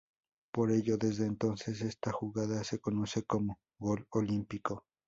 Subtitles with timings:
[0.51, 4.83] Por ello desde entonces esta jugada se conoce como "gol olímpico".